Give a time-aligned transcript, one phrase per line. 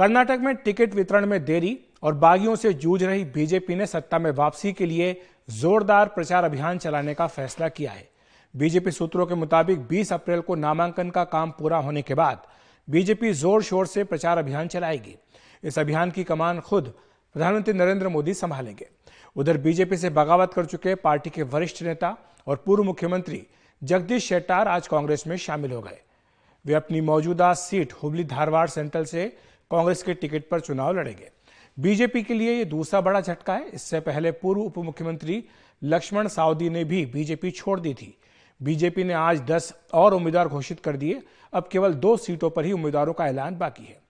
[0.00, 4.30] कर्नाटक में टिकट वितरण में देरी और बागियों से जूझ रही बीजेपी ने सत्ता में
[4.30, 5.10] वापसी के लिए
[5.48, 8.08] जोरदार प्रचार अभियान चलाने का फैसला किया है।
[8.54, 12.46] बीजेपी सूत्रों के मुताबिक 20 अप्रैल को नामांकन का काम पूरा होने के बाद
[12.88, 15.16] बीजेपी ज़ोर शोर से प्रचार अभियान चलाएगी।
[15.64, 16.92] इस अभियान की कमान खुद
[17.34, 18.88] प्रधानमंत्री नरेंद्र मोदी संभालेंगे।
[19.36, 23.46] उधर बीजेपी से बगावत कर चुके पार्टी के वरिष्ठ नेता और पूर्व मुख्यमंत्री
[23.82, 26.00] जगदीश शेट्टार आज कांग्रेस में शामिल हो गए।
[26.64, 29.32] वे अपनी मौजूदा सीट हुबली धारवाड़ सेंट्रल से
[29.70, 31.30] कांग्रेस के टिकट पर चुनाव लड़ेंगे।
[31.80, 35.44] बीजेपी के लिए यह दूसरा बड़ा झटका है। इससे पहले पूर्व उप मुख्यमंत्री
[35.82, 38.18] लक्ष्मण सावदी ने भी बीजेपी छोड़ दी थी।
[38.62, 41.22] बीजेपी ने आज 10 और उम्मीदवार घोषित कर दिए।
[41.52, 44.00] अब केवल दो सीटों पर ही उम्मीदवारों का ऐलान बाकी है।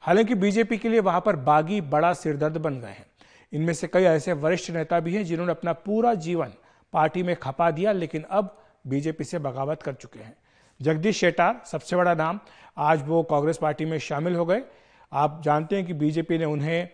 [0.00, 3.06] हालाँकि बीजेपी के लिए वहाँ पर बागी बड़ा सिरदर्द बन गए हैं।
[3.52, 6.52] इनमें से कई ऐसे वरिष्ठ नेता भी हैं जिन्होंने अपना पूरा जीवन
[6.92, 10.36] पार्टी में खपा दिया, लेकिन अब बीजेपी से बगावत कर चुके हैं।
[10.82, 12.40] जगदीश शेटार सबसे बड़ा नाम,
[12.78, 14.62] आज वो कांग्रेस पार्टी में शामिल हो गए।
[15.12, 16.88] आप जानते हैं कि बीजेपी ने उन्हें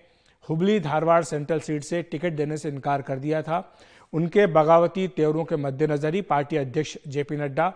[0.49, 3.63] हुबली धारवाड़ सेंट्रल सीट से टिकट देने से इनकार कर दिया था।
[4.13, 7.73] उनके बगावती तेवरों के मद्देनजर ही पार्टी अध्यक्ष जेपी नड्डा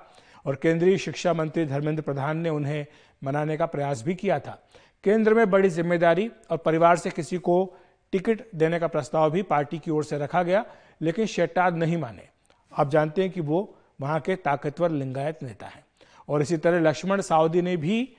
[0.47, 2.87] और केंद्रीय शिक्षा मंत्री धर्मेंद्र प्रधान ने उन्हें
[3.23, 4.59] मनाने का प्रयास भी किया था।
[5.05, 7.77] केंद्र में बड़ी ज़िम्मेदारी और परिवार से किसी को
[8.13, 10.65] टिकट देने का प्रस्ताव भी पार्टी की ओर से रखा गया,
[11.03, 12.29] लेकिन शेट्टार नहीं माने।
[12.73, 15.85] आप जानते हैं कि वो वहाँ के ताकतवर लिंगायत नेता हैं।
[16.29, 18.17] और इसी तरह लक्ष्मण सावदी ने भी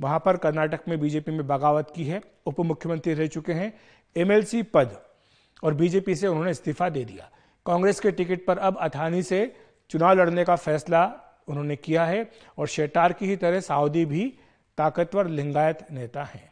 [0.00, 3.72] वहाँ पर कर्नाटक में बीजेपी में बगावत की है उप मुख्यमंत्री रह चुके हैं,
[4.16, 4.96] एमएलसी पद,
[5.62, 7.30] और बीजेपी से उन्होंने इस्तीफा दे दिया।
[7.66, 9.40] कांग्रेस के टिकट पर अब अथानी से
[9.90, 11.04] चुनाव लड़ने का फैसला
[11.48, 14.32] उन्होंने किया है, और शेटार की ही तरह साउदी भी
[14.78, 16.50] ताकतवर लिंगायत नेता हैं।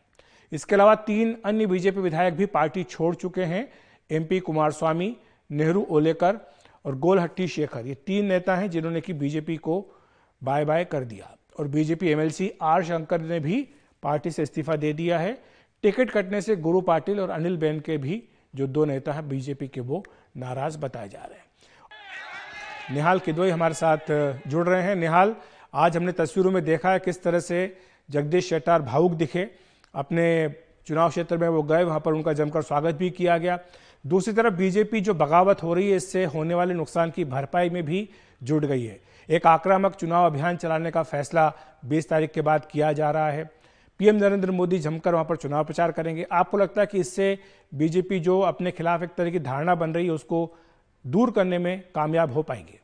[0.52, 3.68] इसके अलावा तीन अन्य बीजेपी विधायक भी पार्टी छोड़ चुके हैं
[4.10, 5.16] एमपी कुमार स्वामी
[5.50, 6.38] नेहरू ओलेकर
[6.84, 9.80] और गोलहट्टी शेखर। ये तीन नेता हैं जिन्होंने कि बीजेपी को
[10.42, 13.68] बाय बाय कर दिया। और बीजेपी एमएलसी आर शंकर ने भी
[14.02, 15.38] पार्टी से इस्तीफा दे दिया है।
[15.82, 18.22] टिकट कटने से गुरु पाटिल और अनिल बेन के भी
[18.54, 20.04] जो दो नेता हैं, बीजेपी के वो
[20.36, 21.44] नाराज़ बताए जा रहे हैं।
[22.94, 23.98] निहाल किदोई हमारे साथ
[24.46, 25.34] जुड़ रहे हैं। निहाल,
[25.74, 27.76] आज हमने तस्वीरों में देखा है किस तरह से
[28.10, 29.50] जगदीश शेट्टार भावुक दिखे।
[29.94, 30.54] अपने
[30.86, 33.58] चुनाव क्षेत्र में वो गए, वहाँ पर उनका जमकर स्वागत भी किया गया।
[34.06, 37.82] दूसरी तरफ़ बीजेपी जो बगावत हो रही है, इससे होने वाले नुकसान की भरपाई में
[37.82, 38.08] भी
[38.42, 41.52] जुट गई है। एक आक्रामक चुनाव अभियान चलाने का फैसला
[41.84, 43.44] 20 तारीख के बाद किया जा रहा है।
[43.98, 47.38] पीएम नरेंद्र मोदी जमकर वहाँ पर चुनाव प्रचार करेंगे। आपको लगता है कि इससे
[47.74, 50.56] बीजेपी जो अपने खिलाफ एक तरह की धारणा बन रही है, उसको
[51.06, 52.80] दूर करने में कामयाब हो पाएँगे?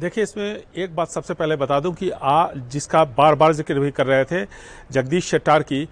[0.00, 3.90] देखिए, इसमें एक बात सबसे पहले बता दूँ कि आ, जिसका बार बार ज़िक्र भी
[3.90, 4.44] कर रहे थे
[4.92, 5.88] जगदीश शेट्टार की,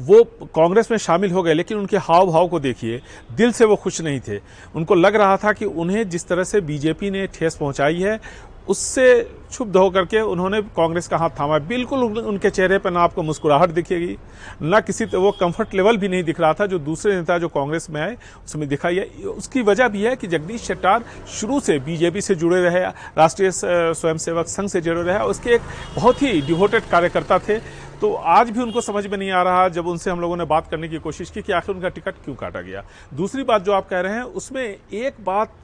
[0.00, 0.22] वो
[0.54, 3.00] कांग्रेस में शामिल हो गए, लेकिन उनके हाव भाव को देखिए,
[3.32, 4.38] दिल से वो खुश नहीं थे।
[4.76, 8.20] उनको लग रहा था कि उन्हें जिस तरह से बीजेपी ने ठेस पहुंचाई है
[8.68, 9.06] उससे
[9.48, 13.70] क्षुब्ध होकर के उन्होंने कांग्रेस का हाथ थामा। बिल्कुल उनके चेहरे पर ना आपको मुस्कुराहट
[13.70, 14.16] दिखेगी,
[14.62, 17.86] ना किसी वो कंफर्ट लेवल भी नहीं दिख रहा था जो दूसरे नेता, जो कांग्रेस
[17.90, 22.20] में आए, उसमें दिखाई है। उसकी वजह भी है कि जगदीश शेट्टार शुरू से बीजेपी
[22.20, 22.84] से जुड़े रहे,
[23.18, 25.62] राष्ट्रीय स्वयंसेवक संघ से जुड़े रहे उसके एक
[25.94, 27.58] बहुत ही डिवोटेड कार्यकर्ता थे
[28.00, 30.68] तो आज भी उनको समझ में नहीं आ रहा जब उनसे हम लोगों ने बात
[30.70, 33.88] करने की कोशिश की कि आखिर उनका टिकट क्यों काटा गया। दूसरी बात जो आप
[33.88, 35.54] कह रहे हैं, उसमें एक बात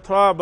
[0.00, 0.32] थोड़ा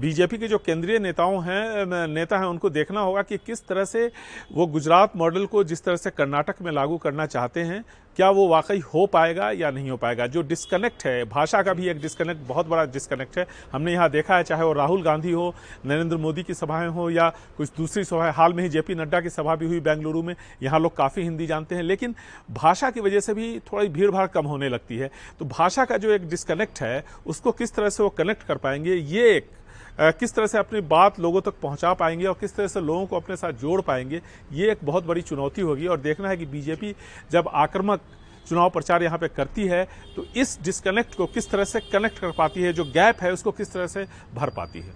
[0.00, 4.10] बीजेपी के जो केंद्रीय नेताओं हैं नेता हैं, उनको देखना होगा कि किस तरह से
[4.52, 7.84] वो गुजरात मॉडल को जिस तरह से कर्नाटक में लागू करना चाहते हैं
[8.16, 10.26] क्या वो वाकई हो पाएगा या नहीं हो पाएगा?
[10.26, 14.36] जो डिस्कनेक्ट है, भाषा का भी एक डिस्कनेक्ट बहुत बड़ा डिस्कनेक्ट है। हमने यहाँ देखा
[14.36, 15.54] है, चाहे वो राहुल गांधी हो,
[15.86, 19.30] नरेंद्र मोदी की सभाएँ हो, या कुछ दूसरी सभाएँ, हाल में ही जेपी नड्डा की
[19.30, 22.14] सभा भी हुई बेंगलुरु में, यहाँ लोग काफ़ी हिंदी जानते हैं। लेकिन
[22.50, 25.96] भाषा की वजह से भी थोड़ी भीड़ भाड़ कम होने लगती है। तो भाषा का
[25.96, 29.50] जो एक डिस्कनेक्ट है, उसको किस तरह से वो कनेक्ट कर पाएँगे, ये एक
[29.98, 33.16] किस तरह से अपनी बात लोगों तक पहुँचा पाएँगे और किस तरह से लोगों को
[33.16, 34.20] अपने साथ जोड़ पाएँगे,
[34.52, 36.94] ये एक बहुत बड़ी चुनौती होगी। और देखना है कि बीजेपी
[37.32, 38.00] जब आक्रमक
[38.48, 39.84] चुनाव प्रचार यहाँ पे करती है
[40.16, 43.50] तो इस डिस्कनेक्ट को किस तरह से कनेक्ट कर पाती है, जो गैप है, उसको
[43.52, 44.94] किस तरह से भर पाती है?